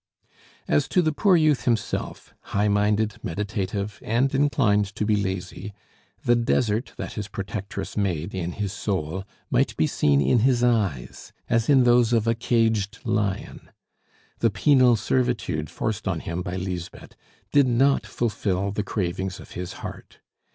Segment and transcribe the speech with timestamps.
[0.67, 5.73] As to the poor youth himself, high minded, meditative, and inclined to be lazy,
[6.25, 11.31] the desert that his protectress made in his soul might be seen in his eyes,
[11.47, 13.69] as in those of a caged lion.
[14.39, 17.15] The penal servitude forced on him by Lisbeth
[17.51, 20.19] did not fulfil the cravings of his heart.